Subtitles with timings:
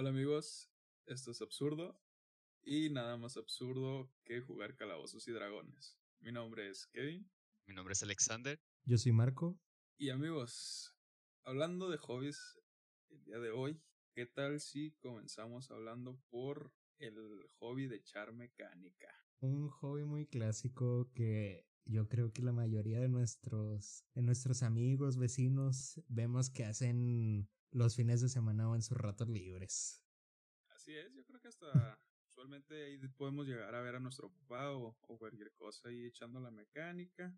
[0.00, 0.72] Hola amigos,
[1.04, 2.00] esto es absurdo
[2.62, 5.98] y nada más absurdo que jugar calabozos y dragones.
[6.20, 7.30] Mi nombre es Kevin.
[7.66, 8.58] Mi nombre es Alexander.
[8.86, 9.60] Yo soy Marco.
[9.98, 10.96] Y amigos,
[11.44, 12.58] hablando de hobbies
[13.10, 13.78] el día de hoy,
[14.14, 17.14] ¿qué tal si comenzamos hablando por el
[17.58, 19.14] hobby de echar mecánica?
[19.40, 25.18] Un hobby muy clásico que yo creo que la mayoría de nuestros, de nuestros amigos,
[25.18, 30.04] vecinos, vemos que hacen los fines de semana o en sus ratos libres.
[30.68, 34.70] Así es, yo creo que hasta usualmente ahí podemos llegar a ver a nuestro papá
[34.72, 37.34] o, cualquier cosa ahí echando la mecánica.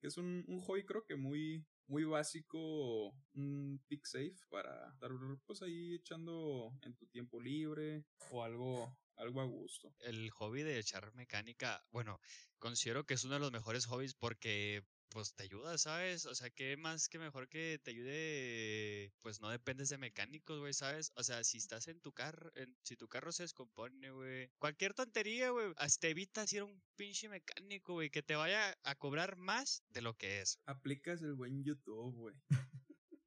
[0.00, 5.10] Que es un, un hobby creo que muy, muy básico, un pick safe para estar
[5.44, 9.92] pues ahí echando en tu tiempo libre o algo, algo a gusto.
[10.00, 12.20] El hobby de echar mecánica, bueno,
[12.58, 16.26] considero que es uno de los mejores hobbies porque pues te ayuda, ¿sabes?
[16.26, 19.12] O sea, ¿qué más que mejor que te ayude?
[19.20, 21.12] Pues no dependes de mecánicos, güey, ¿sabes?
[21.16, 22.50] O sea, si estás en tu carro,
[22.82, 27.28] si tu carro se descompone, güey, cualquier tontería, güey, te evitas ir a un pinche
[27.28, 30.58] mecánico, güey, que te vaya a cobrar más de lo que es.
[30.66, 32.34] Aplicas el buen YouTube, güey.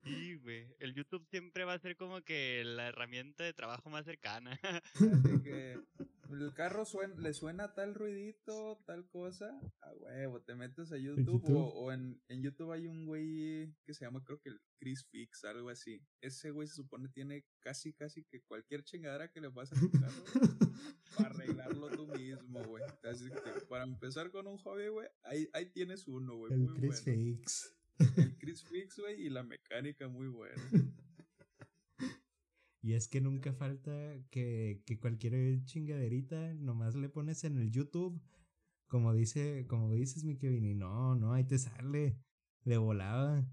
[0.03, 0.67] Sí, güey.
[0.79, 4.59] El YouTube siempre va a ser como que la herramienta de trabajo más cercana.
[4.95, 5.79] Así que
[6.31, 6.83] el carro
[7.17, 12.41] le suena tal ruidito, tal cosa, a huevo, te metes a YouTube, O, en, en,
[12.41, 16.01] YouTube hay un güey que se llama creo que el Chris Fix, algo así.
[16.21, 19.91] Ese güey se supone tiene casi, casi que cualquier chingadera que le pase a tu
[19.91, 20.23] carro
[21.17, 22.83] para arreglarlo tú mismo, güey.
[23.03, 26.53] Así que para empezar con un hobby, güey, ahí, ahí tienes uno, güey.
[26.53, 27.80] El Chris Fix.
[28.17, 30.55] El Chris Fix, güey, y la mecánica muy buena.
[32.83, 33.91] Y es que nunca falta
[34.31, 38.19] que, que cualquier chingaderita nomás le pones en el YouTube,
[38.87, 42.17] como dice, como dices mi Kevin, y no, no, ahí te sale
[42.63, 43.47] de volada.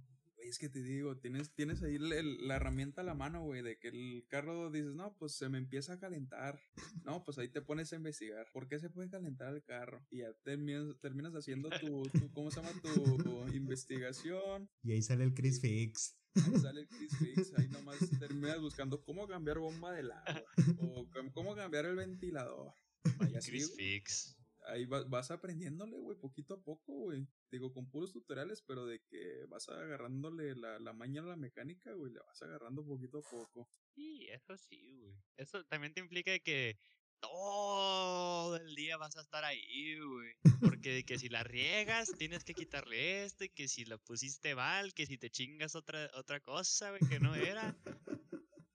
[0.48, 3.88] Es que te digo, tienes, tienes ahí la herramienta a la mano, güey, de que
[3.88, 6.60] el carro dices, no, pues se me empieza a calentar.
[7.04, 8.46] No, pues ahí te pones a investigar.
[8.52, 10.04] ¿Por qué se puede calentar el carro?
[10.10, 12.72] Y ya terminas, terminas haciendo tu, tu, ¿cómo se llama?
[12.82, 14.69] Tu investigación.
[14.82, 16.19] Y ahí sale el Chris Fix.
[16.34, 20.44] Ahí sale el Chris Fix, ahí nomás terminas buscando cómo cambiar bomba del agua
[20.80, 22.75] o cómo cambiar el ventilador.
[23.47, 24.38] Chris Fix.
[24.68, 27.26] Ahí vas, aprendiéndole, güey, poquito a poco, güey.
[27.50, 31.92] Digo, con puros tutoriales, pero de que vas agarrándole la, la maña a la mecánica,
[31.94, 33.68] güey, le vas agarrando poquito a poco.
[33.94, 35.14] Sí, eso sí, güey.
[35.36, 36.78] Eso también te implica que
[37.20, 40.34] todo el día vas a estar ahí, güey.
[40.60, 44.94] Porque que si la riegas, tienes que quitarle esto, y que si lo pusiste mal,
[44.94, 47.76] que si te chingas otra, otra cosa, güey, que no era.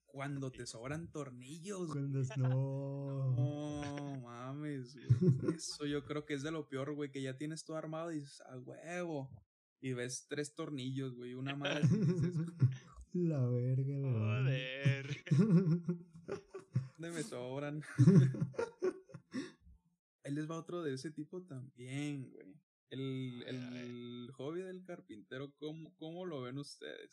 [0.05, 1.87] Cuando te sobran tornillos.
[1.87, 3.33] Cuando no.
[3.35, 4.12] No,
[4.53, 4.95] mames.
[5.55, 8.19] Eso yo creo que es de lo peor, güey, que ya tienes todo armado y
[8.19, 9.29] dices, a huevo.
[9.81, 11.83] Y ves tres tornillos, güey, una madre.
[13.13, 15.23] La verga, Joder.
[16.97, 17.81] me sobran.
[20.23, 22.55] Ahí les va otro de ese tipo también, güey.
[22.89, 27.11] El, el, hobby del carpintero, ¿cómo, ¿cómo lo ven ustedes?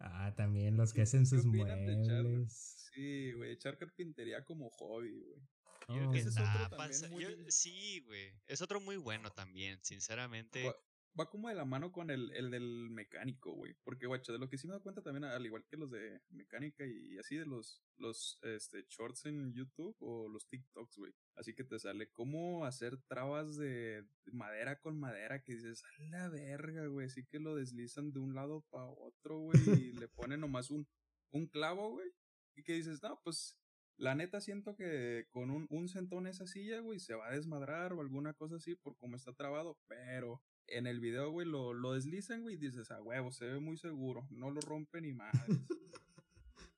[0.00, 2.90] Ah, también los que hacen sus muebles.
[2.92, 5.40] sí, güey, echar carpintería como hobby, güey.
[5.90, 6.14] Oh.
[6.14, 8.34] es otro sí, güey.
[8.46, 10.70] Es otro muy bueno también, sinceramente
[11.18, 13.74] va como de la mano con el, el del mecánico, güey.
[13.84, 16.20] Porque, guacha, de lo que sí me da cuenta también, al igual que los de
[16.30, 21.12] mecánica y así de los, los este, shorts en YouTube o los TikToks, güey.
[21.34, 26.28] Así que te sale cómo hacer trabas de madera con madera que dices, a la
[26.28, 27.06] verga, güey.
[27.06, 29.60] Así que lo deslizan de un lado para otro, güey.
[29.66, 30.86] y le ponen nomás un,
[31.30, 32.08] un clavo, güey.
[32.54, 33.56] Y que dices, no, pues
[33.98, 37.92] la neta siento que con un, un centón esa silla, güey, se va a desmadrar
[37.92, 39.76] o alguna cosa así por cómo está trabado.
[39.88, 43.58] Pero en el video, güey, lo, lo deslizan, güey, y dices, a huevo, se ve
[43.58, 45.32] muy seguro, no lo rompe ni más.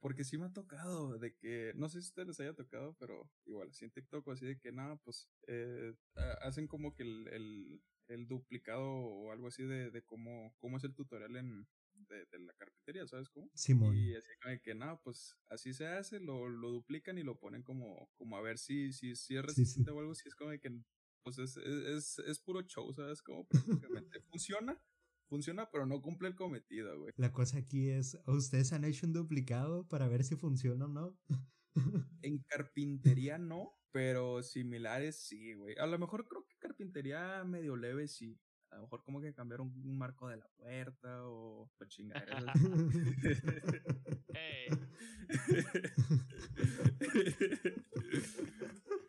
[0.00, 3.28] Porque sí me ha tocado de que, no sé si ustedes les haya tocado, pero
[3.44, 5.94] igual, así en TikTok, así de que nada, pues eh,
[6.40, 10.84] hacen como que el, el, el, duplicado o algo así de, de cómo, cómo es
[10.84, 11.66] el tutorial en,
[12.08, 13.50] de, de la carpintería, ¿sabes cómo?
[13.54, 13.96] Simón.
[13.96, 14.28] Y así
[14.62, 18.42] que nada, pues así se hace, lo, lo duplican y lo ponen como, como a
[18.42, 20.70] ver si, si, si es resistente o algo, si es como de que
[21.22, 23.22] pues es, es, es puro show, ¿sabes?
[23.22, 24.80] Como prácticamente funciona,
[25.28, 27.12] funciona, pero no cumple el cometido, güey.
[27.16, 31.18] La cosa aquí es, ¿ustedes han hecho un duplicado para ver si funciona o no?
[32.22, 35.76] en carpintería no, pero similares sí, güey.
[35.78, 38.38] A lo mejor creo que carpintería medio leve sí.
[38.70, 42.54] A lo mejor como que cambiar un, marco de la puerta o, o chingaderas.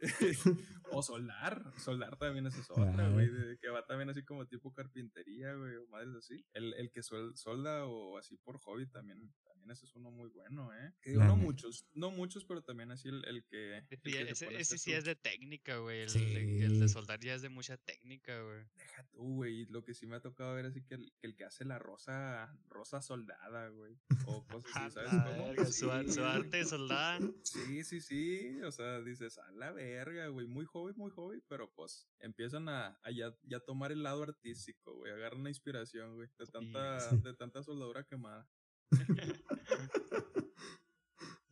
[0.92, 3.30] O soldar, soldar también es otra, güey,
[3.60, 6.46] que va también así como tipo carpintería, güey, o madres así.
[6.54, 10.74] El, el que solda o así por hobby también, también ese es uno muy bueno,
[10.74, 10.94] ¿eh?
[11.02, 13.84] Que no muchos, no muchos, pero también así el, el que...
[14.04, 18.64] ese, sí es de técnica, güey, el, de soldar ya es de mucha técnica, güey.
[18.76, 21.46] Deja tú, güey, lo que sí me ha tocado ver así que el, el que
[21.46, 25.12] hace la rosa, rosa soldada, güey, o cosas así, ¿sabes?
[25.12, 25.66] cómo?
[25.66, 27.20] Su, su, arte soldada.
[27.44, 31.72] Sí, sí, sí, o sea, dices, a la verga, güey, muy hobby, muy hobby, pero
[31.74, 36.46] pues empiezan a, ya, ya, tomar el lado artístico, güey, agarran una inspiración, güey, de
[36.48, 38.48] tanta, de tanta soldadura quemada.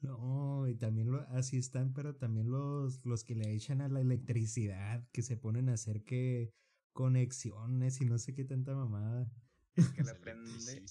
[0.01, 3.99] No, y también lo, así están, pero también los, los que le echan a la
[3.99, 6.53] electricidad, que se ponen a hacer que
[6.93, 9.29] conexiones y no sé qué tanta mamada.
[9.75, 10.85] Que le prende,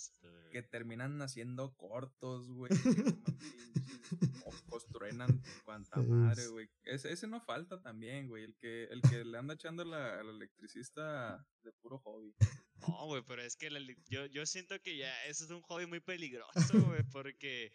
[0.53, 2.71] que terminan haciendo cortos, güey.
[4.45, 6.69] o construenan cuanta madre, güey.
[6.85, 8.45] Ese, ese, no falta también, güey.
[8.45, 12.35] El que, el que le anda echando la, al electricista de puro hobby.
[12.87, 13.71] No, güey, pero es que
[14.09, 17.73] yo, yo siento que ya eso es un hobby muy peligroso, güey, porque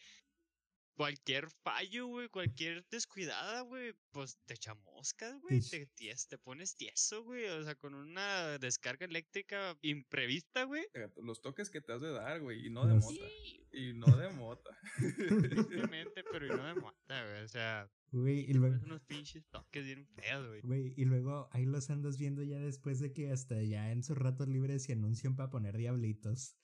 [0.95, 7.45] cualquier fallo, güey, cualquier descuidada, güey, pues te chamoscas, güey, te, te, pones tieso, güey,
[7.45, 10.85] o sea, con una descarga eléctrica imprevista, güey.
[11.21, 13.25] Los toques que te has de dar, güey, y no de mota.
[13.71, 14.77] Y no de mota.
[14.97, 17.89] Simplemente, pero y no de mota, güey, o sea.
[18.11, 18.75] Güey, y luego.
[18.83, 20.61] unos pinches toques bien feos, güey.
[20.61, 24.17] Güey, y luego ahí los andas viendo ya después de que hasta ya en sus
[24.17, 26.55] ratos libres se anuncian para poner diablitos.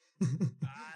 [0.61, 0.93] Ah,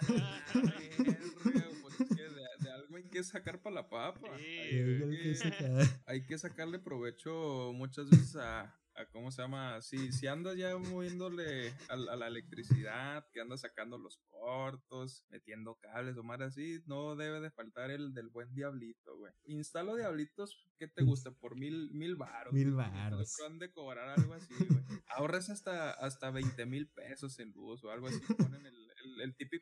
[3.14, 4.28] que sacar para la papa.
[6.06, 8.74] hay, que, sacarle provecho muchas veces a,
[9.12, 9.80] ¿cómo se llama?
[9.82, 16.16] Si, si andas ya moviéndole a, la electricidad, que andas sacando los cortos, metiendo cables
[16.16, 19.32] o más así, no debe de faltar el del buen diablito, güey.
[19.44, 22.52] Instalo diablitos que te guste por mil, mil baros.
[22.52, 23.36] Mil baros.
[23.46, 24.82] han de cobrar algo así, güey.
[25.06, 28.18] Ahorras hasta, hasta 20 mil pesos en luz o algo así.
[28.36, 28.83] Ponen el, el,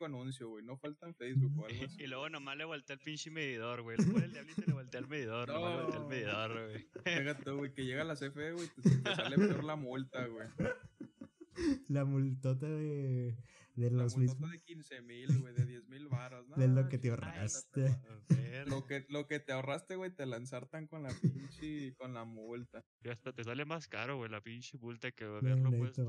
[0.03, 0.65] típico anuncio, güey.
[0.65, 2.03] No falta en Facebook o algo así.
[2.03, 3.97] Y luego nomás le voltea el pinche medidor, güey.
[3.99, 5.49] Le pone el diablito y le voltea el medidor.
[5.49, 5.69] No.
[5.69, 6.89] le voltea el medidor, güey.
[7.05, 10.49] Fíjate, güey, que llega la CFE, güey, te, te sale peor la multa, güey.
[11.89, 13.37] La multota de,
[13.75, 14.51] de los mismos.
[14.51, 16.57] de 15 mil, güey, de 10 mil varos, ¿no?
[16.57, 17.99] De lo que te ahorraste.
[18.67, 22.85] Lo que, lo que te ahorraste, güey, te lanzartan con la pinche, con la multa.
[23.03, 26.05] Y hasta te sale más caro, güey, la pinche multa que haberlo puesto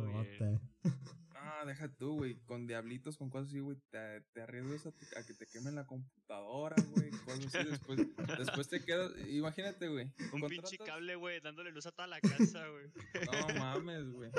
[1.43, 1.53] bien.
[1.55, 5.33] Ah, deja tú, güey, con diablitos, con cosas así, güey, te, te arriesgas a, que
[5.33, 7.99] te quemen la computadora, güey, cosas así, después,
[8.37, 10.11] después te quedas, imagínate, güey.
[10.31, 12.91] Un pinche cable, güey, dándole luz a toda la casa, güey.
[13.25, 14.31] No mames, güey.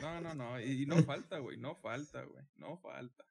[0.00, 3.24] No, no, no, y, no falta, güey, no falta, güey, no falta.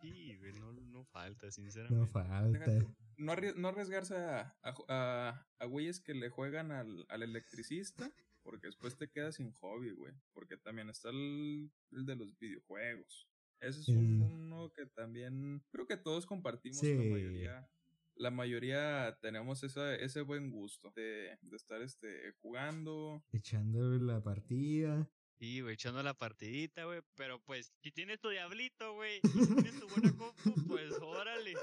[0.00, 1.98] Sí, güey, no, no falta, sinceramente.
[1.98, 2.86] No falta.
[3.16, 8.10] No, no arriesgarse a, a, a, güeyes que le juegan al, al electricista
[8.44, 10.12] porque después te quedas sin hobby, güey.
[10.32, 13.28] Porque también está el, de los videojuegos.
[13.60, 17.70] Ese es uno que también creo que todos compartimos la mayoría.
[18.16, 23.24] La mayoría tenemos esa, ese buen gusto de, de estar este, jugando.
[23.32, 25.10] Echando la partida.
[25.38, 27.00] Sí, güey, echando la partidita, güey.
[27.16, 30.34] Pero pues, si tienes tu diablito, güey, y si tienes tu buena compu,
[30.68, 31.54] pues órale.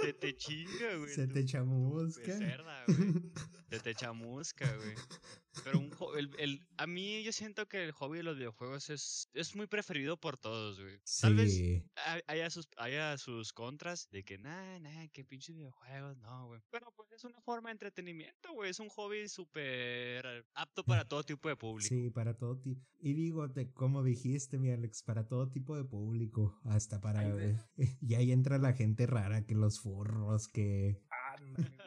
[0.00, 1.14] Se te chinga, güey.
[1.14, 2.32] Se te chamusca.
[3.68, 4.94] Se te chamusca, güey.
[5.64, 9.28] Pero un el, el, a mí yo siento que el hobby de los videojuegos es,
[9.34, 10.98] es muy preferido por todos, güey.
[11.20, 11.60] Tal vez
[12.26, 16.60] haya sus, haya sus contras de que, nah, nah, que pinches videojuegos, no, güey.
[16.70, 18.70] Pero pues es una forma de entretenimiento, güey.
[18.70, 21.88] Es un hobby súper apto para todo tipo de público.
[21.88, 22.80] Sí, para todo tipo.
[22.98, 26.60] Y digo, como dijiste, mi Alex, para todo tipo de público.
[26.64, 27.22] Hasta para...
[28.00, 31.02] y ahí entra la gente rara, que los furros, que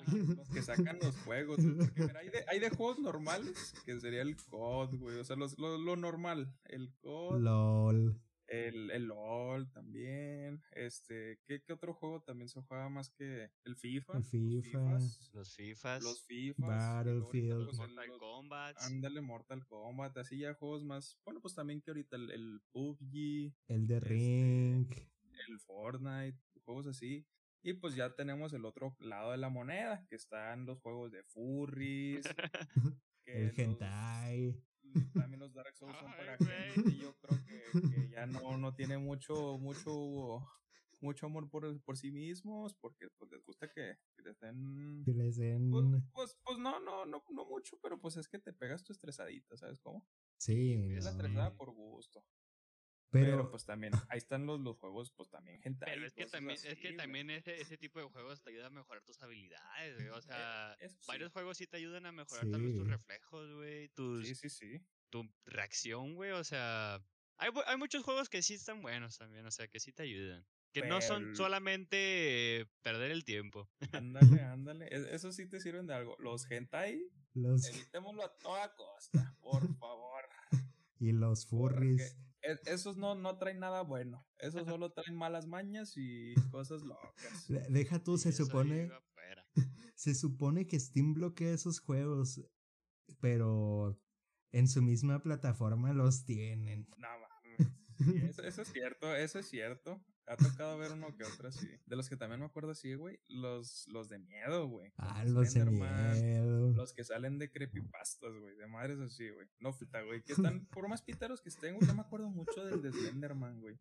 [0.07, 1.59] los que sacan los juegos.
[1.59, 5.19] hay, de, hay, de, juegos normales, que sería el COD, güey.
[5.19, 6.53] O sea, los, lo, lo, normal.
[6.65, 7.39] El COD.
[7.39, 8.21] LOL.
[8.47, 10.61] El, el LOL también.
[10.71, 14.17] Este, ¿qué, ¿qué, otro juego también se juega más que el FIFA?
[14.17, 14.99] El FIFA.
[15.33, 16.03] Los FIFAs.
[16.03, 16.67] Los FIFAs.
[16.67, 17.65] Battlefield.
[17.65, 18.77] Pues, Mortal Kombat.
[18.81, 20.17] Ándale, Mortal Kombat.
[20.17, 21.17] Así ya juegos más.
[21.25, 23.53] Bueno, pues también que ahorita el, el PUBG.
[23.67, 24.91] El de este, Ring.
[25.47, 26.39] El Fortnite.
[26.63, 27.25] Juegos así.
[27.65, 31.23] Y pues ya tenemos el otro lado de la moneda, que están los juegos de
[31.23, 32.23] furries.
[33.25, 34.63] el hentai.
[35.13, 38.99] También los Dark Souls son para gente y yo creo que, ya no, no tiene
[38.99, 40.47] mucho, mucho,
[41.01, 45.03] mucho amor por, por sí mismos, porque pues les gusta que, que les den...
[45.03, 45.71] Que les den...
[45.71, 48.93] Pues, pues, pues, no, no, no, no mucho, pero pues es que te pegas tu
[48.93, 50.05] estresadita, ¿sabes cómo?
[50.37, 50.73] Sí.
[50.91, 52.23] Es la estresada por gusto.
[53.11, 55.85] Pero, pues también, ahí están los, los juegos, pues también gente.
[55.85, 58.69] Pero es que también, es que también ese, ese tipo de juegos te ayuda a
[58.69, 60.09] mejorar tus habilidades, güey.
[60.09, 63.89] O eh, sea, varios juegos sí te ayudan a mejorar vez tus reflejos, güey.
[63.89, 64.81] Tus, sí, sí, sí.
[65.09, 66.31] Tu reacción, güey.
[66.31, 67.01] O sea,
[67.37, 70.45] hay, hay muchos juegos que sí están buenos también, o sea, que sí te ayudan.
[70.75, 73.69] Que no son solamente perder el tiempo.
[73.93, 74.87] Ándale, ándale.
[74.87, 76.17] E, eso sí te sirven de algo.
[76.19, 77.01] Los hentai,
[77.33, 77.65] los...
[77.69, 80.25] evitémoslo a toda costa, por favor.
[80.97, 82.13] Y los furries.
[82.13, 82.24] E,
[82.65, 84.25] esos no, no traen nada bueno.
[84.37, 87.47] Esos solo traen malas mañas y cosas locas.
[87.69, 88.89] Deja tú, se supone.
[89.97, 92.41] Se supone que Steam bloquea esos juegos.
[93.21, 93.97] Pero
[94.51, 96.89] en su misma plataforma los tienen.
[96.97, 98.37] No mames.
[98.39, 100.03] eso, es cierto, eso es cierto.
[100.27, 101.69] Ha tocado ver uno que otro así.
[101.85, 103.19] De los que también me acuerdo así, güey.
[103.27, 104.91] Los, los de miedo, güey.
[104.97, 106.71] Ah, los de miedo.
[106.73, 108.55] Los que salen de creepypastas, güey.
[108.55, 109.47] De madres así, güey.
[109.59, 110.23] No, fita, güey.
[110.23, 111.87] Que están, por más pítaros que estén, güey.
[111.87, 113.79] Yo me acuerdo mucho del de Slenderman, güey.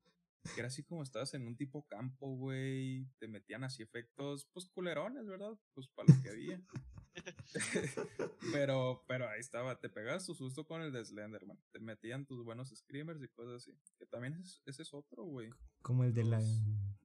[0.54, 3.08] Que era así como estabas en un tipo campo, güey.
[3.18, 5.58] Te metían así efectos, pues culerones, ¿verdad?
[5.72, 6.60] Pues para lo que había.
[8.52, 11.59] pero, pero ahí estaba, te pegabas tu susto con el de Slenderman.
[11.73, 13.78] Te metían tus buenos screamers y cosas así.
[13.99, 15.50] Que también es, ese es otro, güey.
[15.83, 16.40] Como el de la.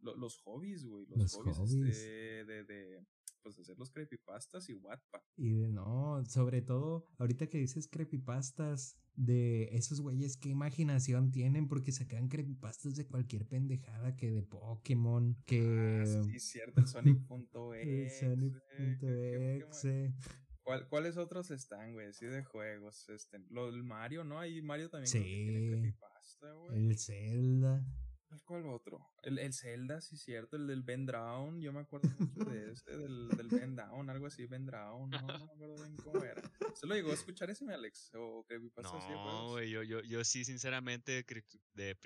[0.02, 1.06] los hobbies, güey.
[1.08, 3.06] Los, hobbies, este, de, de,
[3.42, 5.22] pues hacer los creepypastas y Wattpad.
[5.38, 11.92] Y no, sobre todo, ahorita que dices creepypastas, de esos güeyes, qué imaginación tienen, porque
[11.92, 16.02] sacan creepypastas de cualquier pendejada, que de Pokémon, que...
[16.02, 16.88] Ah, sí, cierto, el
[18.10, 20.14] Sonic.exe.
[20.90, 22.14] ¿Cuáles otros están, güey?
[22.14, 23.10] Sí, de juegos.
[23.10, 24.40] Este, lo del Mario, ¿no?
[24.40, 25.08] Hay Mario también.
[25.08, 25.48] Sí.
[25.48, 26.78] Creepypasta, güey.
[26.78, 27.84] El Zelda.
[28.46, 29.08] ¿Cuál otro?
[29.24, 30.56] El, el Zelda, sí, cierto.
[30.56, 31.62] El del Ben Drown.
[31.62, 35.10] Yo me acuerdo mucho de ese, del, del Ben Down, algo así, Ben Drown.
[35.10, 36.42] No, no me acuerdo bien cómo era.
[36.76, 38.12] ¿Se lo llegó a escuchar ese, Alex?
[38.16, 39.10] ¿O creepypastas?
[39.10, 41.24] No, güey, yo, yo, yo sí, sinceramente,
[41.74, 41.98] de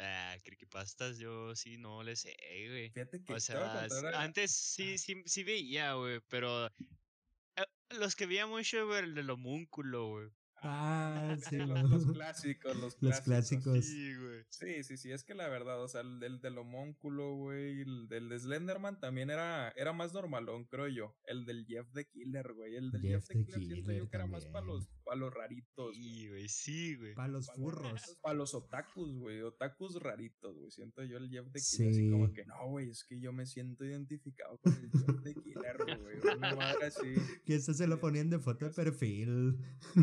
[0.00, 2.36] ah, creepypastas, yo sí no le sé,
[2.68, 2.90] güey.
[2.90, 3.34] Fíjate que.
[3.34, 6.66] O sea, antes sí, sí, sí veía, güey, pero.
[6.66, 7.66] Eh,
[7.98, 10.30] los que veía mucho, güey, el del homúnculo, güey.
[10.68, 13.84] Ah, sí, los, clásicos, los, los clásicos.
[13.84, 14.44] Sí, güey.
[14.50, 18.08] Sí, sí, sí, es que la verdad, o sea, el del, del homónculo, güey, el
[18.08, 21.16] del de Slenderman también era, era más normalón, creo yo.
[21.26, 22.76] El del Jeff the Killer, güey.
[22.76, 25.94] El del Jeff, the Killer, siento yo que era más para los, para los raritos.
[25.94, 27.14] Sí, güey, sí, güey.
[27.14, 28.18] Para los furros.
[28.22, 29.42] Para los otakus, güey.
[29.42, 30.70] Otakus raritos, güey.
[30.70, 31.90] Siento yo el Jeff the Killer.
[31.90, 35.34] Así como que, no, güey, es que yo me siento identificado con el Jeff the
[35.34, 36.36] Killer, güey.
[36.36, 37.06] Una madre así.
[37.46, 39.56] Que eso se lo ponían de foto de perfil.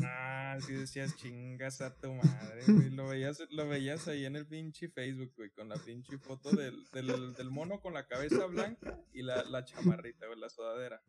[0.03, 2.89] Ah, sí decías chingas a tu madre, güey.
[2.89, 6.83] Lo veías, lo veías ahí en el pinche Facebook, güey, con la pinche foto del,
[6.91, 11.01] del, del mono con la cabeza blanca y la, la chamarrita, güey, la sudadera.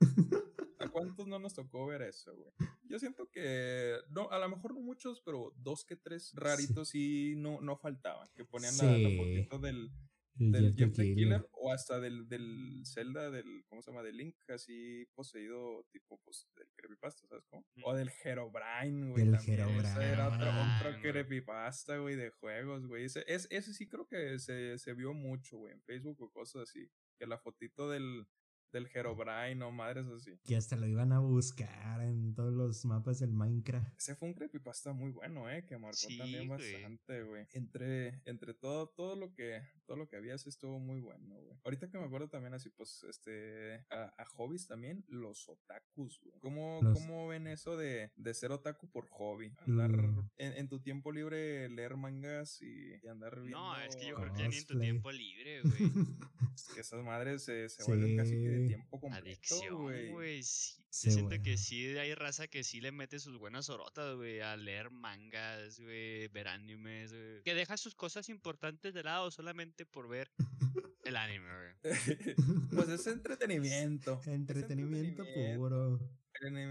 [0.79, 2.53] ¿A cuántos no nos tocó ver eso, güey?
[2.85, 7.35] Yo siento que, no, a lo mejor no muchos, pero dos que tres raritos sí,
[7.37, 9.91] no, no faltaban, que ponían la, la fotito del,
[10.35, 11.47] del Jeff the Killer.
[11.53, 14.03] o hasta del, del Zelda, del, ¿cómo se llama?
[14.03, 17.65] Del Link, así poseído, tipo, pues, del creepypasta, ¿sabes cómo?
[17.85, 19.25] O del Herobrine, güey.
[19.25, 19.89] Del Herobrine.
[19.89, 23.05] Ese era otro, otro creepypasta, güey, de juegos, güey.
[23.05, 26.91] Ese, ese sí creo que se, se vio mucho, güey, en Facebook o cosas así.
[27.19, 28.27] Que la fotito del,
[28.75, 30.33] del Herobrine o madres así.
[30.45, 33.97] Que hasta lo iban a buscar en todos los mapas del Minecraft.
[33.97, 37.47] Ese fue un creepypasta muy bueno, eh, que marcó también bastante, güey.
[37.53, 41.57] Entre, entre todo, todo lo que, todo lo que había sí estuvo muy bueno, güey.
[41.65, 46.41] Ahorita que me acuerdo también así, pues, este, a, a hobbies también, los otakus, güey.
[46.41, 49.55] ¿Cómo, ¿Cómo, ven eso de, de ser otaku por hobby?
[49.59, 50.31] Andar mm.
[50.39, 53.59] en, tu tiempo libre leer mangas y, andar viendo...
[53.59, 55.75] No, es que yo creo que ni en tu tiempo libre, güey.
[56.57, 58.35] es que esas madres se, se vuelven casi
[58.69, 60.43] que tiempo completo, Adicción, güey.
[60.43, 64.57] Sí, siento que sí hay raza que sí le mete sus buenas orotas, güey, a
[64.57, 67.43] leer mangas, güey, ver animes, güey.
[67.43, 70.31] Que deja sus cosas importantes de lado solamente por ver
[71.05, 71.95] el anime, güey.
[72.71, 74.21] pues es entretenimiento.
[74.25, 76.01] entretenimiento, entretenimiento puro.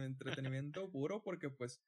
[0.05, 1.81] Entretenimiento puro porque pues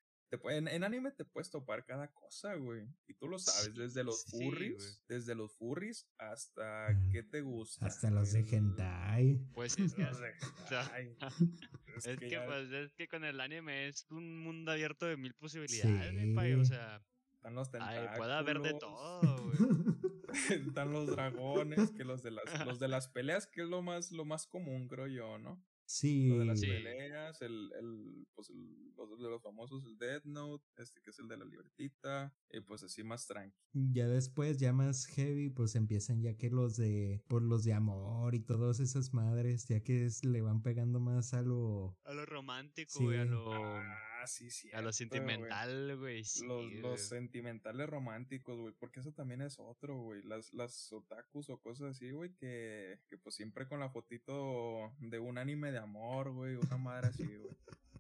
[0.49, 2.87] en, anime te puedes topar cada cosa, güey.
[3.07, 7.85] Y tú lo sabes, desde los furries, desde los furries hasta mm, qué te gusta.
[7.85, 9.39] Hasta los de hentai.
[9.53, 10.03] Pues es que,
[11.95, 16.13] es, que, pues, es que con el anime es un mundo abierto de mil posibilidades,
[16.13, 17.03] mi pay, o sea.
[17.33, 18.17] Están los tentáculos.
[18.17, 20.65] puede haber de todo, güey.
[20.67, 24.11] Están los dragones, que los de las, los de las peleas, que es lo más,
[24.11, 25.63] lo más común, creo yo, ¿no?
[25.85, 26.29] Sí.
[26.29, 28.49] Lo de las peleas, el, el, pues
[28.97, 32.61] los de los famosos, el Dead Note, este que es el de la libertita, y
[32.61, 33.55] pues así más tranqui.
[33.73, 38.35] Ya después, ya más heavy, pues empiezan ya que los de, por los de amor
[38.35, 41.97] y todas esas madres, ya que le van pegando más a lo...
[42.03, 43.53] A lo romántico, y a lo...
[43.53, 44.71] Ah, Ah, sí, sí.
[44.73, 46.23] A lo sentimental, güey.
[46.23, 48.73] Sí, los, los sentimentales románticos, güey.
[48.73, 50.23] Porque eso también es otro, güey.
[50.23, 52.33] Las, las otakus o cosas así, güey.
[52.33, 56.55] Que, que pues siempre con la fotito de un anime de amor, güey.
[56.55, 57.55] Una madre así, güey.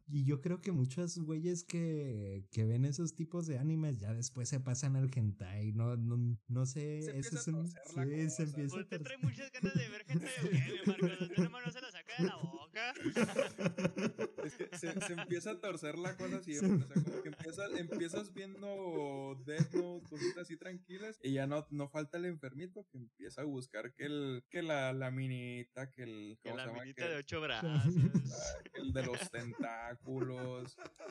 [0.07, 4.47] Y yo creo que muchos güeyes que, que ven esos tipos de animes ya después
[4.47, 5.71] se pasan al hentai.
[5.71, 7.01] No, no, no sé.
[7.01, 7.67] Se eso empieza es a un.
[7.67, 8.03] Sí, se cosa.
[8.03, 9.01] empieza a Pues te torcer.
[9.03, 11.21] trae muchas ganas de ver gente mi Marcos.
[11.21, 12.93] Usted nomás no se la saca de la boca.
[14.45, 16.85] Es que se, se empieza a torcer la cosa Se- siempre.
[16.85, 21.17] O sea, como que empiezas, empiezas viendo Death Note, cositas así tranquilas.
[21.23, 24.93] Y ya no, no falta el enfermito que empieza a buscar que el, que la,
[24.93, 26.37] la minita, que el.
[26.43, 26.81] Que ¿cómo la se llama?
[26.83, 27.95] minita Que- de ocho brazos.
[28.75, 29.94] el de los tentáculos.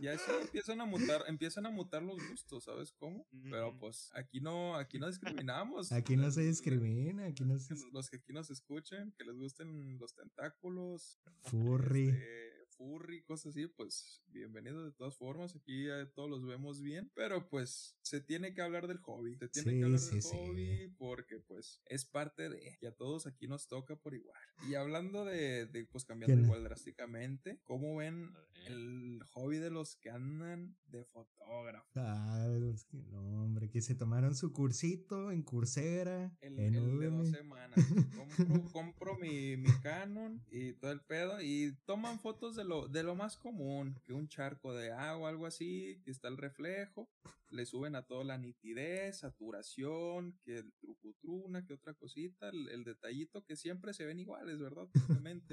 [0.00, 3.26] Y así empiezan a mutar, empiezan a mutar los gustos, ¿sabes cómo?
[3.50, 5.93] Pero pues aquí no, aquí no discriminamos.
[5.93, 7.75] Aquí no se discrimina, aquí no se.
[7.93, 12.09] Los que aquí nos escuchen, que les gusten los tentáculos, Furry.
[12.09, 12.53] este,
[12.85, 15.57] furry, cosas así, pues bienvenidos de todas formas.
[15.57, 19.37] Aquí eh, todos los vemos bien, pero pues se tiene que hablar del hobby.
[19.38, 20.29] Se tiene Sí, que hablar sí, del sí.
[20.37, 22.76] hobby porque pues es parte de.
[22.83, 24.38] Y a todos aquí nos toca por igual.
[24.69, 26.43] Y hablando de, de pues cambiando ¿Qué?
[26.43, 28.31] igual drásticamente, ¿cómo ven
[28.67, 31.88] el hobby de los que andan de fotógrafo?
[31.97, 36.99] Ah, los que no, hombre, que se tomaron su cursito en Coursera, El, en el
[36.99, 37.75] de dos semanas.
[38.37, 41.41] Compro, compro mi, mi Canon y todo el pedo.
[41.43, 44.00] Y toman fotos de lo, de lo más común.
[44.04, 46.00] Que un charco de agua, algo así.
[46.04, 47.09] Que está el reflejo.
[47.50, 52.49] Le suben a todo la nitidez, saturación, que el trucutruna, que otra cosita.
[52.49, 54.88] El, el detallito que siempre se ven iguales, ¿verdad?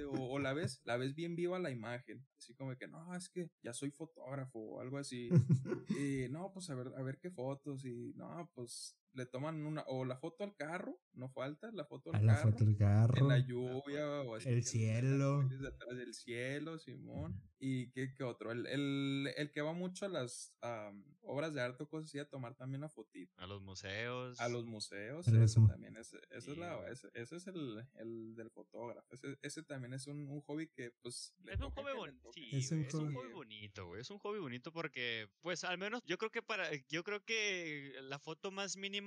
[0.05, 2.25] O, o la ves, la ves bien viva la imagen.
[2.37, 5.29] Así como que no, es que ya soy fotógrafo o algo así.
[6.25, 7.85] Y no, pues a ver, a ver qué fotos.
[7.85, 12.13] Y no, pues le toman una, o la foto al carro, no falta, la foto
[12.13, 12.51] A al la carro.
[12.51, 13.17] foto del carro.
[13.17, 14.49] En la lluvia o así.
[14.49, 15.43] El cielo.
[15.49, 17.41] Detrás del cielo, Simón.
[17.63, 18.51] ¿Y qué, qué otro?
[18.51, 22.17] El, el, el que va mucho a las am, obras de arte o cosas así
[22.17, 23.31] a tomar también la fotito.
[23.37, 24.39] A los museos.
[24.39, 25.27] A los museos,
[25.57, 29.07] mu- también es, ese es, la, ese, ese es el, el del fotógrafo.
[29.13, 32.31] Ese, ese también es un, un hobby que, pues, le Es un hobby bonito.
[32.33, 33.15] Sí, Es un es un hobby.
[33.15, 34.01] hobby bonito, güey.
[34.01, 37.93] Es un hobby bonito porque, pues, al menos yo creo que para, yo creo que
[38.01, 39.00] la foto más mínima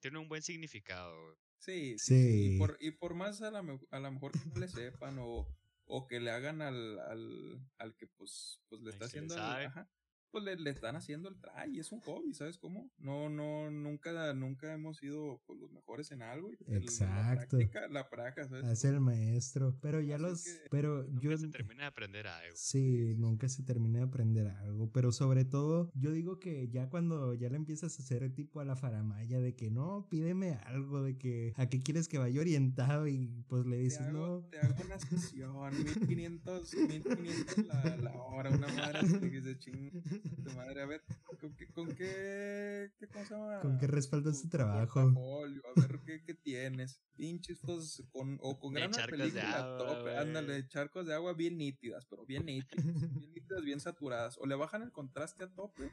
[0.00, 1.38] tiene un buen significado.
[1.58, 2.54] Sí, sí.
[2.54, 5.18] Y, por, y por más a la, me- a lo mejor que no le sepan
[5.18, 5.46] o,
[5.86, 9.40] o que le hagan al, al, al que pues, pues le está le haciendo el,
[9.66, 9.88] ajá,
[10.34, 12.90] pues le, le están haciendo el try y es un hobby, ¿sabes cómo?
[12.98, 16.50] No, no, nunca, nunca hemos sido pues, los mejores en algo.
[16.52, 17.14] y el- Exacto.
[17.14, 18.64] La práctica, la práctica, ¿sabes?
[18.64, 19.76] Hace el maestro.
[19.80, 20.44] Pero ya Así los.
[20.70, 21.38] Pero Nunca yo.
[21.38, 22.56] se termina de aprender algo.
[22.56, 27.34] Sí, nunca se termina de aprender algo, pero sobre todo yo digo que ya cuando
[27.34, 31.16] ya le empiezas a hacer tipo a la faramaya de que no, pídeme algo, de
[31.16, 34.48] que a qué quieres que vaya orientado y pues le Te dices hago, no.
[34.50, 39.90] te hago una sesión, 1500, 1500 la, la hora, una madre que dice ching,
[40.30, 41.02] tu madre, a ver,
[41.40, 43.60] ¿con qué, con qué, qué cómo se llama?
[43.60, 45.00] ¿Con qué respaldas tu trabajo?
[45.00, 47.00] A ver qué, qué tienes.
[47.16, 51.32] Pinches fotos con, o con gran charcos de película agua, top, ándale, charcos de agua
[51.34, 54.36] bien nítidas, pero bien nítidas, bien nítidas, bien saturadas.
[54.38, 55.92] O le bajan el contraste a tope.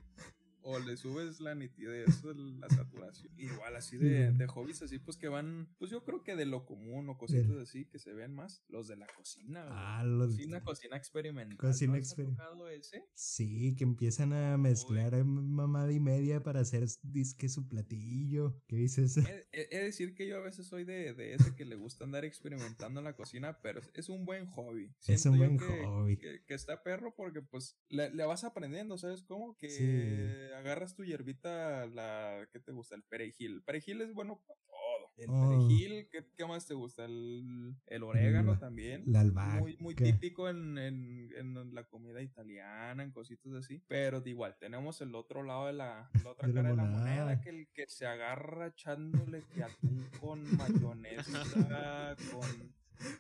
[0.64, 3.32] O le subes la nitidez, la saturación.
[3.38, 6.66] Igual así de, de hobbies así, pues que van, pues yo creo que de lo
[6.66, 8.64] común o cositas así que se ven más.
[8.70, 9.66] Los de la cocina.
[9.70, 11.58] Ah, los- Cocina, cocina experimental.
[11.58, 13.06] Cocina ¿no les ha exper- tocado ese?
[13.16, 18.62] Sí, que empiezan a mezclar eh, mamada y media para hacer disque su platillo.
[18.68, 19.18] ¿Qué dices?
[19.18, 21.76] He, he- he de decir que yo a veces soy de, de ese que le
[21.76, 24.94] gusta andar experimentando en la cocina, pero es, un buen hobby.
[25.08, 26.18] Es un buen que, hobby.
[26.18, 29.58] Que, que está perro porque pues le, le vas aprendiendo, ¿sabes cómo?
[29.58, 30.51] Que Sí.
[30.56, 32.96] Agarras tu hierbita, la ¿qué te gusta?
[32.96, 33.54] El perejil.
[33.56, 34.72] El perejil es bueno para todo.
[35.18, 35.50] El Oh.
[35.68, 37.06] perejil, ¿qué, qué más te gusta?
[37.06, 39.04] El, el orégano La- también.
[39.06, 39.60] La albahaca.
[39.60, 43.84] Muy, muy típico en, en, en la comida italiana, en cositas así.
[43.88, 46.84] Pero igual, tenemos el otro lado de la, la otra De la cara de la
[46.86, 47.42] moneda.
[47.42, 51.44] que el que se agarra echándole que atún con mayonesa,
[52.32, 52.74] con,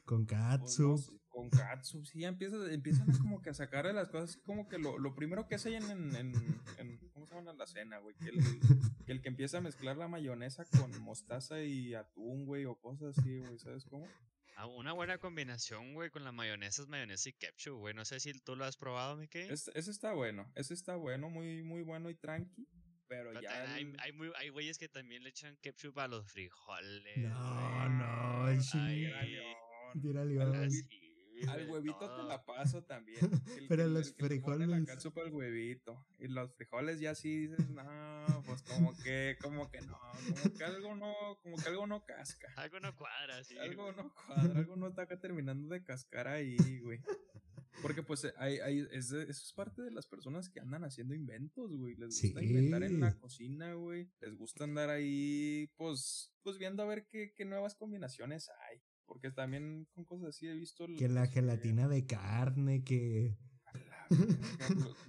[0.06, 0.98] Con con, katsu.
[0.98, 2.04] sé, con katsu.
[2.06, 5.48] Sí, empiezan a como que a sacar de las cosas, como que lo, lo primero
[5.48, 6.34] que hacen en, en,
[6.78, 7.58] en, ¿cómo se llama?
[7.60, 8.16] La cena, güey.
[8.16, 8.36] Que el,
[9.06, 13.18] que el que empieza a mezclar la mayonesa con mostaza y atún, güey, o cosas
[13.18, 14.08] así, güey, ¿sabes cómo?
[14.58, 17.94] Ah, una buena combinación, güey, con la mayonesa es mayonesa y ketchup, güey.
[17.96, 19.40] No sé si tú lo has probado, Miki.
[19.40, 22.68] Ese, ese está bueno, ese está bueno, muy, muy bueno y tranqui.
[23.08, 23.74] Pero Pero ya.
[23.74, 27.18] hay, el- hay, muy- hay güeyes que también le echan ketchup a los frijoles.
[27.18, 27.90] No, güey.
[27.90, 29.42] no, el Ay.
[30.02, 30.70] Tira león.
[31.48, 33.20] Al huevito- te la paso también.
[33.58, 36.06] El Pero los el le La frijoles- al huevito.
[36.20, 40.00] Y los frijoles ya sí dices, no, pues como que, como que no,
[40.42, 42.48] como que algo no, como que algo no casca.
[42.58, 43.58] Algo no cuadra, sí.
[43.58, 43.96] Algo güey.
[43.96, 47.00] no cuadra, algo no está acá terminando de cascar ahí, güey.
[47.82, 51.72] Porque pues hay, hay, es eso es parte de las personas que andan haciendo inventos,
[51.76, 51.96] güey.
[51.96, 54.12] Les gusta inventar en la cocina, güey.
[54.20, 58.82] Les gusta andar ahí, pues, pues viendo a ver qué, qué nuevas combinaciones hay.
[59.12, 60.86] Porque también con cosas así he visto...
[60.98, 63.36] Que la gelatina de carne, que...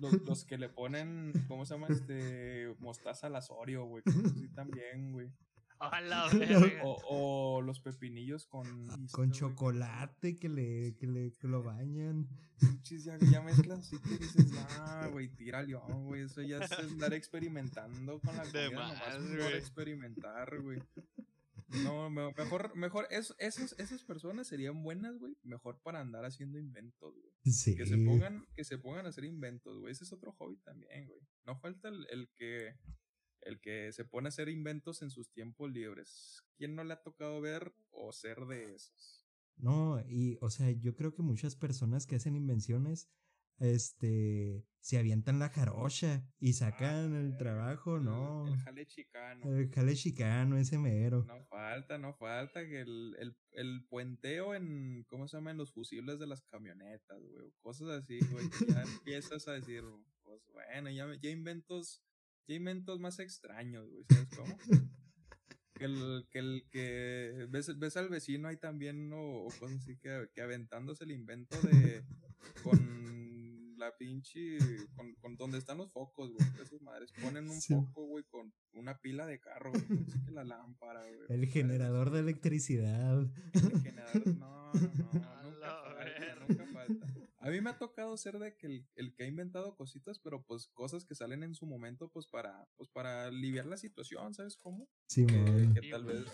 [0.01, 1.87] Los, los, que le ponen, ¿cómo se llama?
[1.89, 4.03] Este, mostaza al asorio, güey.
[4.35, 5.31] Sí, también, güey.
[6.85, 8.89] O, los pepinillos con.
[9.11, 12.29] Con chocolate que le, que le lo bañan.
[12.85, 16.23] Ya, ya mezclas así que dices, ah, güey, tira león, güey.
[16.23, 18.71] Eso ya es andar experimentando con la comida.
[18.71, 20.81] nomás por experimentar, güey.
[21.85, 25.37] No, mejor, mejor, es, esos, esas personas serían buenas, güey.
[25.43, 27.33] Mejor para andar haciendo inventos, güey.
[27.45, 27.77] Sí.
[27.77, 29.93] Que se pongan, que se pongan a hacer inventos, güey.
[29.93, 31.21] Ese es otro hobby también, güey.
[31.45, 32.77] No falta el, el que
[33.43, 36.45] el que se pone a hacer inventos en sus tiempos libres.
[36.57, 39.27] ¿Quién no le ha tocado ver o ser de esos?
[39.57, 43.09] No, y o sea, yo creo que muchas personas que hacen invenciones,
[43.59, 48.47] este, se avientan la jarocha y sacan el trabajo, ¿no?
[48.49, 49.57] El, jale chicano.
[49.57, 51.25] El jale chicano, ese mero.
[51.25, 55.53] No falta, no falta que el, el, el puenteo en, ¿cómo se llama?
[55.53, 57.53] En los fusibles de las camionetas, güey.
[57.61, 58.47] Cosas así, güey.
[58.69, 59.83] ya empiezas a decir,
[60.23, 62.03] pues bueno, ya, ya inventos
[62.49, 64.59] ya inventos más extraños, güey, ¿sabes cómo?
[65.75, 70.29] que el que, el, que ves, ves al vecino ahí también o, cosas así que,
[70.35, 72.05] que, aventándose el invento de
[72.63, 73.12] con
[73.83, 74.59] la pinche
[74.95, 78.99] con, con donde están los focos, güey, esas madres ponen un foco, güey, con una
[78.99, 81.27] pila de carro, güey, que la lámpara, güey.
[81.29, 83.23] El generador de electricidad.
[83.53, 84.73] El generador, no, no,
[85.13, 87.07] no, nunca falta, nunca falta.
[87.39, 90.45] A mí me ha tocado ser de que el, el, que ha inventado cositas, pero
[90.45, 94.57] pues cosas que salen en su momento, pues para, pues para aliviar la situación, ¿sabes
[94.57, 94.89] cómo?
[95.09, 96.25] Sí, que, que tal vez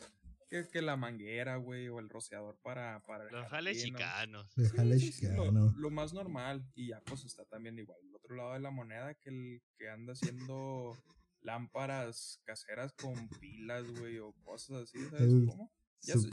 [0.48, 3.00] que, que, la manguera, güey, o el rociador para...
[3.04, 4.50] para Los jales chicanos.
[4.56, 5.74] Los jales chicanos.
[5.76, 6.64] Lo, más normal.
[6.74, 8.00] Y ya pues está también igual.
[8.02, 10.96] El otro lado de la moneda que el que anda haciendo
[11.40, 15.72] lámparas caseras con pilas, güey, o cosas así, ¿sabes cómo?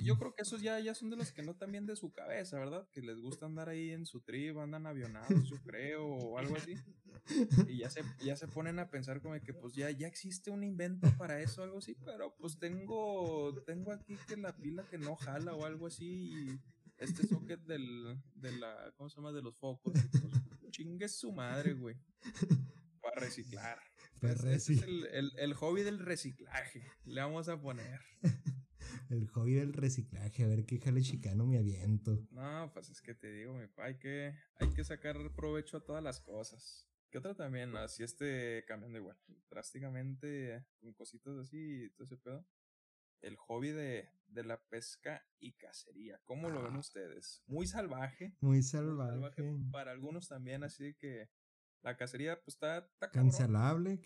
[0.04, 2.60] yo creo que esos ya, ya son de los que no también de su cabeza,
[2.60, 2.88] ¿verdad?
[2.92, 6.76] Que les gusta andar ahí en su trip, andan avionados, yo creo, o algo así.
[7.70, 10.64] Y ya se, ya se ponen a pensar como que pues ya, ya existe un
[10.64, 15.16] invento para eso, algo así, pero pues tengo, tengo aquí que la pila que no
[15.16, 16.60] jala o algo así, y
[16.98, 19.32] este socket del, de la, ¿cómo se llama?
[19.32, 19.94] De los focos.
[19.94, 21.96] Pues, chingue su madre, güey.
[23.02, 23.80] Para reciclar.
[24.22, 28.02] es el, el, el hobby del reciclaje, le vamos a poner.
[29.10, 32.28] El hobby del reciclaje, a ver qué jale chicano me aviento.
[32.32, 35.84] No, pues es que te digo, mi pa, hay que, hay que sacar provecho a
[35.84, 36.88] todas las cosas.
[37.16, 37.74] ¿Qué otra también?
[37.78, 39.18] Así este cambiando igual,
[39.50, 42.46] drásticamente, con cositas así y todo ese pedo.
[43.22, 46.20] El hobby de, de la pesca y cacería.
[46.26, 46.80] ¿Cómo lo ven ah.
[46.80, 47.42] ustedes?
[47.48, 48.36] Muy salvaje.
[48.42, 49.18] Muy salvaje.
[49.18, 49.72] Muy salvaje.
[49.72, 51.30] Para algunos también, así que
[51.84, 53.98] la cacería, pues está, está cancelable,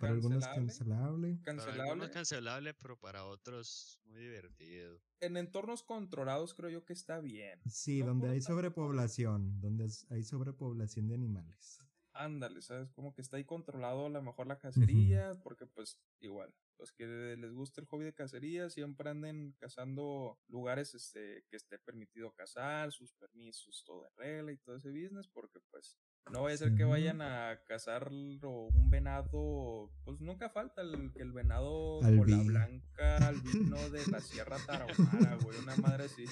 [0.00, 1.38] para algunos cancelable.
[1.44, 1.78] Cancelable.
[1.78, 5.00] Para algunos cancelable, pero para otros muy divertido.
[5.20, 7.60] En entornos controlados creo yo que está bien.
[7.68, 11.87] Sí, donde hay sobrepoblación, donde hay sobrepoblación de animales.
[12.18, 12.90] Ándale, ¿sabes?
[12.90, 17.06] Como que está ahí controlado a lo mejor la cacería, porque pues igual, los que
[17.06, 22.90] les gusta el hobby de cacería siempre anden cazando lugares este, que esté permitido cazar,
[22.90, 25.96] sus permisos, todo en regla y todo ese business, porque pues
[26.32, 31.22] no vaya a ser que vayan a cazar un venado, pues nunca falta el, que
[31.22, 36.24] el venado la blanca albino de la Sierra Tarahumara, güey, una madre así.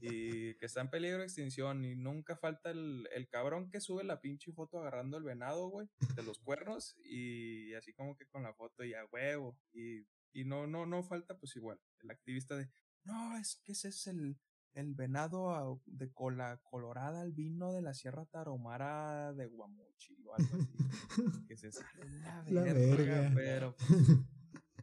[0.00, 1.84] Y que está en peligro de extinción.
[1.84, 5.88] Y nunca falta el, el cabrón que sube la pinche foto agarrando el venado, güey,
[6.14, 6.96] de los cuernos.
[7.04, 9.58] Y así como que con la foto y a huevo.
[9.72, 12.68] Y, y no, no, no falta, pues igual, el activista de,
[13.06, 14.36] no, es que ese es el,
[14.74, 21.46] el venado de cola colorada albino de la Sierra Tarahumara de Guamuchi o algo así.
[21.46, 22.04] que se sale
[22.50, 24.18] la verga, pero pues,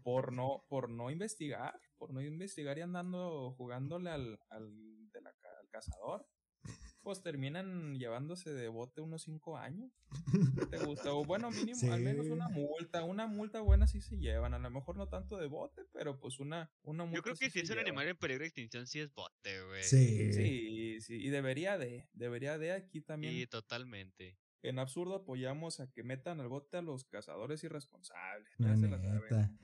[0.04, 5.30] por no por no investigar, por no investigar y andando jugándole al, al, de la,
[5.30, 6.28] al cazador,
[7.02, 9.90] pues terminan llevándose de bote unos cinco años.
[10.70, 11.14] ¿Te gusta?
[11.14, 13.06] O bueno, mínimo, al menos una multa.
[13.06, 14.54] Una multa buena sí se llevan.
[14.54, 17.20] A lo mejor no tanto de bote, pero pues una, una multa.
[17.20, 19.84] Yo creo que si es un animal en peligro de extinción, sí es bote, güey.
[19.84, 20.34] Sí.
[20.34, 21.16] Sí, sí.
[21.16, 22.10] Y debería de.
[22.12, 23.34] Debería de aquí también.
[23.34, 24.38] Sí, totalmente.
[24.64, 28.56] En absurdo apoyamos a que metan al bote a los cazadores irresponsables.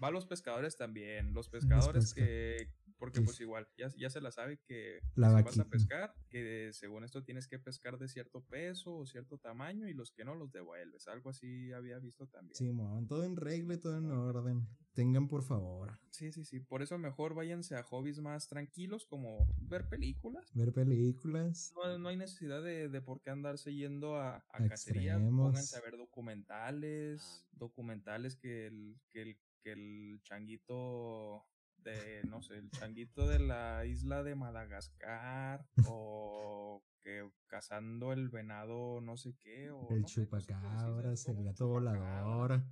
[0.02, 1.34] Va a los pescadores también.
[1.34, 5.60] Los pescadores que Porque pues igual, ya, ya se la sabe que La si vas
[5.60, 9.94] a pescar, que según esto tienes que pescar de cierto peso o cierto tamaño y
[9.94, 11.08] los que no los devuelves.
[11.08, 12.56] Algo así había visto también.
[12.56, 14.68] Simón, todo en regla y todo en orden.
[14.94, 15.98] Tengan por favor.
[16.10, 16.60] Sí, sí, sí.
[16.60, 20.52] Por eso mejor váyanse a hobbies más tranquilos como ver películas.
[20.54, 21.72] Ver películas.
[21.76, 25.18] No, no hay necesidad de, de por qué andarse yendo a, a cacería.
[25.18, 27.48] Pónganse a ver documentales.
[27.54, 31.46] Documentales que el, que el, que el changuito
[31.84, 35.66] de, no sé, el changuito de la isla de Madagascar.
[35.88, 39.72] o que cazando el venado no sé qué.
[39.72, 41.40] O El no sé, chupacabras, ¿sabes?
[41.40, 42.64] el gato volador.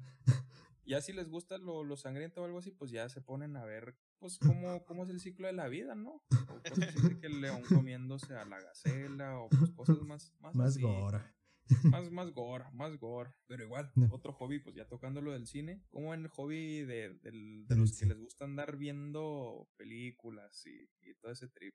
[0.86, 3.65] Ya si les gusta lo, lo sangriento o algo así, pues ya se ponen a
[3.65, 6.24] ver, pues, cómo, cómo es el ciclo de la vida, ¿no?
[6.32, 10.34] O cosas así de que el león comiéndose a la gacela, o pues cosas más,
[10.39, 11.20] más, Más así, gore.
[12.01, 13.32] Más, más gore, más gore.
[13.47, 14.08] Pero igual, No.
[14.12, 17.97] otro hobby, pues ya tocando lo del cine, como en el hobby de, de los
[17.97, 21.73] que les gusta andar viendo películas y, y todo ese trip.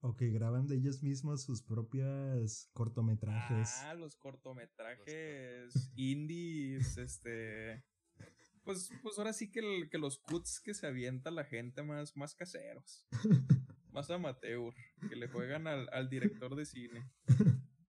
[0.00, 3.70] O que graban de ellos mismos sus propias cortometrajes.
[3.84, 7.84] Ah, los cortometrajes indies, este.
[8.64, 12.16] Pues, pues ahora sí que, el- que los cuts que se avienta la gente más,
[12.16, 13.06] más caseros.
[13.92, 14.72] más amateur.
[15.08, 17.10] Que le juegan al, al director de cine.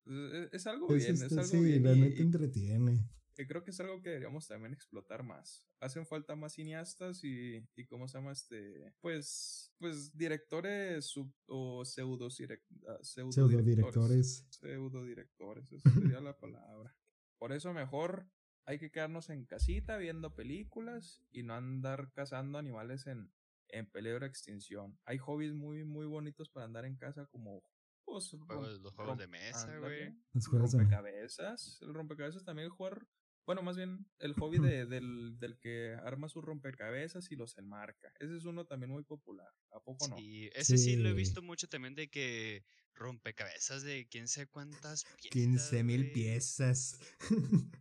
[0.06, 1.84] Es, es- es algo Pues bien, es este, algo sí, bien.
[1.84, 3.10] la y- entretiene.
[3.48, 5.68] creo que es algo que deberíamos también explotar más.
[5.82, 8.94] Hacen falta más cineastas y, y ¿cómo se llama este?
[9.02, 14.46] Pues, pues directores sub- o pseudo, pseudo, Pseudo directores.
[14.50, 16.96] pseudo directores, esa sería la palabra.
[17.38, 18.30] Por eso mejor
[18.66, 23.32] hay que quedarnos en casita viendo películas y no andar cazando animales en,
[23.68, 24.98] en peligro de extinción.
[25.06, 27.62] Hay hobbies muy, muy bonitos para andar en casa como
[28.06, 30.14] pues, Juegos- los juegos de mesa, güey.
[30.34, 31.80] Los juegos de- rompecabezas.
[31.82, 33.06] El rompecabezas también jugar.
[33.46, 38.12] Bueno, más bien el hobby de- del, del que arma sus rompecabezas y los enmarca.
[38.20, 39.52] Ese es uno también muy popular.
[39.72, 40.18] ¿A poco no?
[40.18, 40.96] Sí, ese sí.
[40.96, 42.64] lo he visto mucho también de que
[42.96, 45.30] rompecabezas de quién sé cuántas piezas.
[45.32, 47.00] 15 mil piezas.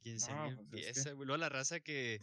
[0.00, 1.14] 15 No, mil pues es que- piezas.
[1.16, 2.20] Luego la raza que,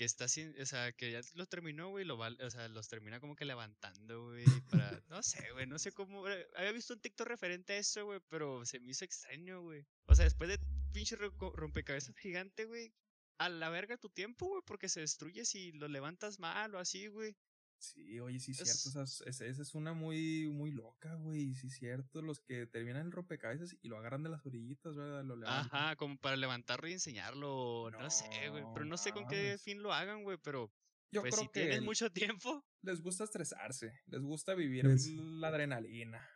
[0.00, 2.88] que está sin, o sea, que ya lo terminó, güey, lo va, o sea, los
[2.88, 6.94] termina como que levantando, güey, para, no sé, güey, no sé cómo, eh, había visto
[6.94, 9.84] un TikTok referente a eso, güey, pero se me hizo extraño, güey.
[10.06, 10.58] O sea, después de
[10.90, 12.94] pinche ro- rompecabezas gigante, güey,
[13.36, 17.08] a la verga tu tiempo, güey, porque se destruye si lo levantas mal o así,
[17.08, 17.36] güey.
[17.80, 19.02] Sí, oye, sí, Es- cierto.
[19.02, 21.54] Esa, es- esa es una muy, muy loca, güey.
[21.54, 22.20] Sí, cierto.
[22.20, 25.24] Los que terminan el rompecabezas y lo agarran de las orillitas, ¿verdad?
[25.24, 25.48] Lo.
[25.48, 29.56] Ajá, como para levantarlo y enseñarlo, no, sé, güey, No pero no sé con qué
[29.58, 30.70] fin lo hagan, güey, pero
[31.10, 33.98] Yo pues creo si que el- mucho tiempo, les gusta estresarse.
[34.06, 36.28] Les gusta vivir Les- la adrenalina.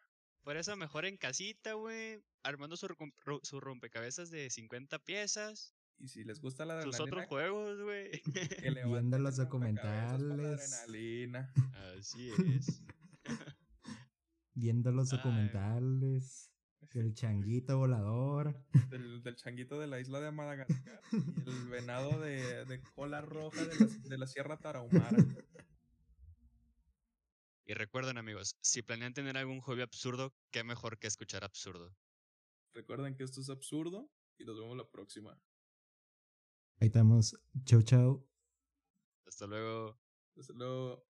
[0.42, 2.86] Por eso mejor en casita, güey, armando su,
[3.42, 8.10] su rompecabezas de 50 piezas, Y si les gusta la sus adrenalina, otros juegos, güey.
[8.66, 10.72] que levanten Viendo los el rompecabezas con la documentales.
[10.74, 11.52] adrenalina.
[11.98, 12.82] Así es.
[14.54, 15.18] Viendo los Ay.
[15.18, 16.50] documentales.
[16.92, 18.56] El changuito volador.
[18.90, 21.00] Del, del changuito de la isla de Madagascar.
[21.12, 25.18] y el venado de, de cola roja de la, de la Sierra Tarahumara.
[27.66, 31.96] Y recuerden, amigos, si planean tener algún hobby absurdo, qué mejor que escuchar absurdo.
[32.74, 35.36] Recuerden que esto es absurdo y nos vemos la próxima.
[36.80, 37.36] Ahí estamos.
[37.64, 38.26] Chau, chau.
[39.26, 39.98] Hasta luego.
[40.36, 41.13] Hasta luego.